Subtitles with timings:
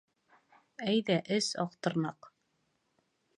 [0.93, 2.31] Әйҙә, эс, Аҡтырнаҡ.